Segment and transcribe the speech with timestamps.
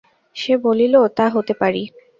[0.35, 1.83] সে বলিল, তা হতে পারি।